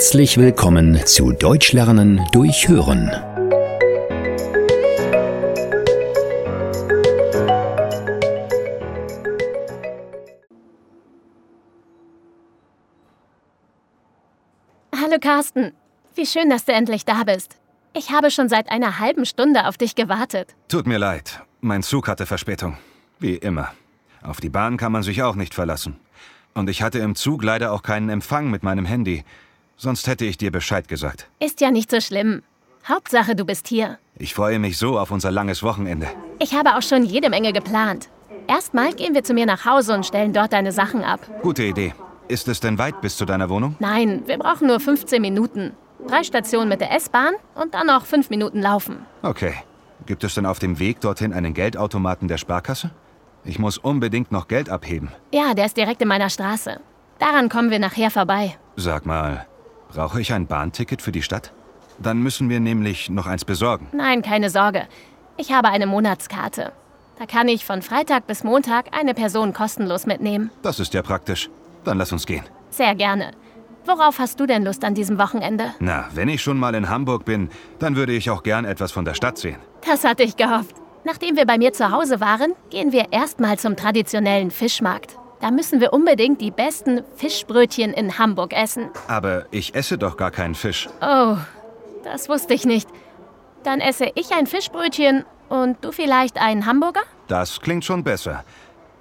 Herzlich 0.00 0.38
willkommen 0.38 0.98
zu 1.04 1.32
Deutsch 1.32 1.74
lernen 1.74 2.26
durch 2.32 2.68
Hören. 2.68 3.10
Hallo 14.96 15.18
Carsten, 15.20 15.72
wie 16.14 16.24
schön, 16.24 16.48
dass 16.48 16.64
du 16.64 16.72
endlich 16.72 17.04
da 17.04 17.24
bist. 17.24 17.58
Ich 17.92 18.10
habe 18.10 18.30
schon 18.30 18.48
seit 18.48 18.70
einer 18.70 19.00
halben 19.00 19.26
Stunde 19.26 19.68
auf 19.68 19.76
dich 19.76 19.94
gewartet. 19.96 20.56
Tut 20.68 20.86
mir 20.86 20.96
leid, 20.96 21.42
mein 21.60 21.82
Zug 21.82 22.08
hatte 22.08 22.24
Verspätung. 22.24 22.78
Wie 23.18 23.34
immer. 23.34 23.74
Auf 24.22 24.40
die 24.40 24.48
Bahn 24.48 24.78
kann 24.78 24.92
man 24.92 25.02
sich 25.02 25.22
auch 25.22 25.34
nicht 25.34 25.52
verlassen. 25.52 26.00
Und 26.54 26.70
ich 26.70 26.80
hatte 26.80 27.00
im 27.00 27.16
Zug 27.16 27.44
leider 27.44 27.70
auch 27.70 27.82
keinen 27.82 28.08
Empfang 28.08 28.50
mit 28.50 28.62
meinem 28.62 28.86
Handy. 28.86 29.24
Sonst 29.82 30.06
hätte 30.08 30.26
ich 30.26 30.36
dir 30.36 30.52
Bescheid 30.52 30.88
gesagt. 30.88 31.30
Ist 31.38 31.62
ja 31.62 31.70
nicht 31.70 31.90
so 31.90 32.02
schlimm. 32.02 32.42
Hauptsache, 32.86 33.34
du 33.34 33.46
bist 33.46 33.66
hier. 33.66 33.96
Ich 34.18 34.34
freue 34.34 34.58
mich 34.58 34.76
so 34.76 34.98
auf 34.98 35.10
unser 35.10 35.30
langes 35.30 35.62
Wochenende. 35.62 36.06
Ich 36.38 36.52
habe 36.52 36.76
auch 36.76 36.82
schon 36.82 37.06
jede 37.06 37.30
Menge 37.30 37.54
geplant. 37.54 38.10
Erstmal 38.46 38.92
gehen 38.92 39.14
wir 39.14 39.24
zu 39.24 39.32
mir 39.32 39.46
nach 39.46 39.64
Hause 39.64 39.94
und 39.94 40.04
stellen 40.04 40.34
dort 40.34 40.52
deine 40.52 40.72
Sachen 40.72 41.02
ab. 41.02 41.20
Gute 41.40 41.62
Idee. 41.62 41.94
Ist 42.28 42.46
es 42.48 42.60
denn 42.60 42.76
weit 42.76 43.00
bis 43.00 43.16
zu 43.16 43.24
deiner 43.24 43.48
Wohnung? 43.48 43.74
Nein, 43.78 44.22
wir 44.26 44.36
brauchen 44.36 44.66
nur 44.66 44.80
15 44.80 45.22
Minuten. 45.22 45.72
Drei 46.06 46.24
Stationen 46.24 46.68
mit 46.68 46.82
der 46.82 46.94
S-Bahn 46.94 47.32
und 47.54 47.72
dann 47.72 47.86
noch 47.86 48.04
fünf 48.04 48.28
Minuten 48.28 48.60
laufen. 48.60 49.06
Okay. 49.22 49.54
Gibt 50.04 50.24
es 50.24 50.34
denn 50.34 50.44
auf 50.44 50.58
dem 50.58 50.78
Weg 50.78 51.00
dorthin 51.00 51.32
einen 51.32 51.54
Geldautomaten 51.54 52.28
der 52.28 52.36
Sparkasse? 52.36 52.90
Ich 53.44 53.58
muss 53.58 53.78
unbedingt 53.78 54.30
noch 54.30 54.46
Geld 54.46 54.68
abheben. 54.68 55.08
Ja, 55.32 55.54
der 55.54 55.64
ist 55.64 55.78
direkt 55.78 56.02
in 56.02 56.08
meiner 56.08 56.28
Straße. 56.28 56.80
Daran 57.18 57.48
kommen 57.48 57.70
wir 57.70 57.78
nachher 57.78 58.10
vorbei. 58.10 58.58
Sag 58.76 59.06
mal, 59.06 59.46
brauche 59.92 60.20
ich 60.20 60.32
ein 60.32 60.46
Bahnticket 60.46 61.02
für 61.02 61.12
die 61.12 61.22
Stadt? 61.22 61.52
Dann 61.98 62.22
müssen 62.22 62.48
wir 62.48 62.60
nämlich 62.60 63.10
noch 63.10 63.26
eins 63.26 63.44
besorgen. 63.44 63.88
Nein, 63.92 64.22
keine 64.22 64.48
Sorge. 64.50 64.86
Ich 65.36 65.52
habe 65.52 65.68
eine 65.68 65.86
Monatskarte. 65.86 66.72
Da 67.18 67.26
kann 67.26 67.48
ich 67.48 67.66
von 67.66 67.82
Freitag 67.82 68.26
bis 68.26 68.44
Montag 68.44 68.96
eine 68.98 69.12
Person 69.12 69.52
kostenlos 69.52 70.06
mitnehmen. 70.06 70.50
Das 70.62 70.80
ist 70.80 70.94
ja 70.94 71.02
praktisch. 71.02 71.50
Dann 71.84 71.98
lass 71.98 72.12
uns 72.12 72.26
gehen. 72.26 72.44
Sehr 72.70 72.94
gerne. 72.94 73.32
Worauf 73.84 74.18
hast 74.18 74.38
du 74.40 74.46
denn 74.46 74.64
Lust 74.64 74.84
an 74.84 74.94
diesem 74.94 75.18
Wochenende? 75.18 75.74
Na, 75.80 76.06
wenn 76.14 76.28
ich 76.28 76.42
schon 76.42 76.58
mal 76.58 76.74
in 76.74 76.88
Hamburg 76.88 77.24
bin, 77.24 77.50
dann 77.78 77.96
würde 77.96 78.12
ich 78.12 78.30
auch 78.30 78.42
gern 78.42 78.64
etwas 78.64 78.92
von 78.92 79.04
der 79.04 79.14
Stadt 79.14 79.38
sehen. 79.38 79.56
Das 79.86 80.04
hatte 80.04 80.22
ich 80.22 80.36
gehofft. 80.36 80.76
Nachdem 81.04 81.36
wir 81.36 81.46
bei 81.46 81.58
mir 81.58 81.72
zu 81.72 81.90
Hause 81.90 82.20
waren, 82.20 82.52
gehen 82.70 82.92
wir 82.92 83.12
erstmal 83.12 83.58
zum 83.58 83.76
traditionellen 83.76 84.50
Fischmarkt. 84.50 85.16
Da 85.40 85.50
müssen 85.50 85.80
wir 85.80 85.92
unbedingt 85.92 86.40
die 86.40 86.50
besten 86.50 87.02
Fischbrötchen 87.16 87.92
in 87.94 88.18
Hamburg 88.18 88.52
essen. 88.52 88.90
Aber 89.08 89.46
ich 89.50 89.74
esse 89.74 89.96
doch 89.96 90.16
gar 90.16 90.30
keinen 90.30 90.54
Fisch. 90.54 90.88
Oh, 91.00 91.36
das 92.04 92.28
wusste 92.28 92.52
ich 92.52 92.66
nicht. 92.66 92.88
Dann 93.62 93.80
esse 93.80 94.10
ich 94.14 94.32
ein 94.32 94.46
Fischbrötchen 94.46 95.24
und 95.48 95.82
du 95.82 95.92
vielleicht 95.92 96.38
einen 96.38 96.66
Hamburger? 96.66 97.02
Das 97.26 97.60
klingt 97.60 97.84
schon 97.84 98.04
besser. 98.04 98.44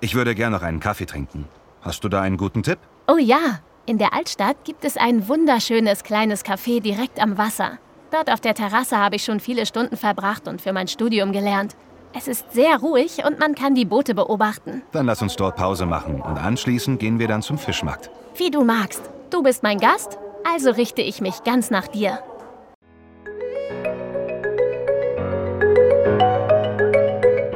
Ich 0.00 0.14
würde 0.14 0.34
gern 0.34 0.52
noch 0.52 0.62
einen 0.62 0.80
Kaffee 0.80 1.06
trinken. 1.06 1.46
Hast 1.80 2.04
du 2.04 2.08
da 2.08 2.20
einen 2.20 2.36
guten 2.36 2.62
Tipp? 2.62 2.78
Oh 3.08 3.16
ja, 3.16 3.60
in 3.86 3.98
der 3.98 4.12
Altstadt 4.12 4.56
gibt 4.64 4.84
es 4.84 4.96
ein 4.96 5.28
wunderschönes 5.28 6.02
kleines 6.02 6.44
Café 6.44 6.80
direkt 6.80 7.20
am 7.20 7.38
Wasser. 7.38 7.78
Dort 8.10 8.30
auf 8.30 8.40
der 8.40 8.54
Terrasse 8.54 8.98
habe 8.98 9.16
ich 9.16 9.24
schon 9.24 9.40
viele 9.40 9.64
Stunden 9.66 9.96
verbracht 9.96 10.48
und 10.48 10.60
für 10.60 10.72
mein 10.72 10.88
Studium 10.88 11.32
gelernt. 11.32 11.76
Es 12.16 12.28
ist 12.28 12.52
sehr 12.52 12.78
ruhig 12.78 13.24
und 13.26 13.38
man 13.38 13.54
kann 13.54 13.74
die 13.74 13.84
Boote 13.84 14.14
beobachten. 14.14 14.80
Dann 14.92 15.04
lass 15.04 15.20
uns 15.20 15.36
dort 15.36 15.56
Pause 15.56 15.84
machen 15.84 16.22
und 16.22 16.38
anschließend 16.38 16.98
gehen 16.98 17.18
wir 17.18 17.28
dann 17.28 17.42
zum 17.42 17.58
Fischmarkt. 17.58 18.08
Wie 18.36 18.50
du 18.50 18.64
magst. 18.64 19.02
Du 19.28 19.42
bist 19.42 19.62
mein 19.62 19.78
Gast, 19.78 20.16
also 20.50 20.70
richte 20.70 21.02
ich 21.02 21.20
mich 21.20 21.44
ganz 21.44 21.70
nach 21.70 21.88
dir. 21.88 22.20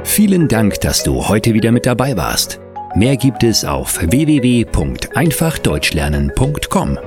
Vielen 0.05 0.49
Dank, 0.49 0.79
dass 0.81 1.03
du 1.05 1.29
heute 1.29 1.55
wieder 1.55 1.73
mit 1.73 1.87
dabei 1.87 2.15
warst. 2.17 2.61
Mehr 2.95 3.17
gibt 3.17 3.43
es 3.45 3.65
auf 3.65 3.99
www.einfachdeutschlernen.com. 4.03 6.99